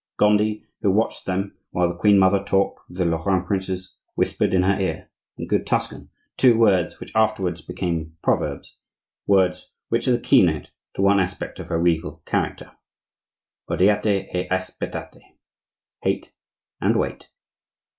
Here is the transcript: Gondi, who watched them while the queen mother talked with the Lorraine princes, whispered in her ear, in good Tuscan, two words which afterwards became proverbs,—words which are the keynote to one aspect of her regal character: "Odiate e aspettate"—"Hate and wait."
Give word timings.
Gondi, 0.19 0.65
who 0.81 0.89
watched 0.89 1.27
them 1.27 1.55
while 1.69 1.87
the 1.87 1.93
queen 1.99 2.17
mother 2.17 2.43
talked 2.43 2.89
with 2.89 2.97
the 2.97 3.05
Lorraine 3.05 3.43
princes, 3.43 3.97
whispered 4.15 4.51
in 4.51 4.63
her 4.63 4.79
ear, 4.79 5.11
in 5.37 5.45
good 5.47 5.67
Tuscan, 5.67 6.09
two 6.37 6.57
words 6.57 6.99
which 6.99 7.15
afterwards 7.15 7.61
became 7.61 8.17
proverbs,—words 8.23 9.69
which 9.89 10.07
are 10.07 10.13
the 10.13 10.19
keynote 10.19 10.71
to 10.95 11.03
one 11.03 11.19
aspect 11.19 11.59
of 11.59 11.67
her 11.67 11.77
regal 11.79 12.23
character: 12.25 12.71
"Odiate 13.69 14.33
e 14.33 14.47
aspettate"—"Hate 14.49 16.31
and 16.81 16.97
wait." 16.97 17.27